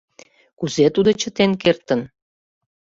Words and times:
Кузе 0.59 0.85
тудо 0.95 1.09
чытен 1.21 1.51
кертын? 1.61 2.01